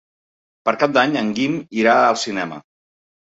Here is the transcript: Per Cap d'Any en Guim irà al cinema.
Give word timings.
Per 0.67 0.71
Cap 0.83 0.95
d'Any 0.95 1.13
en 1.21 1.29
Guim 1.41 1.59
irà 1.83 1.99
al 2.07 2.19
cinema. 2.23 2.59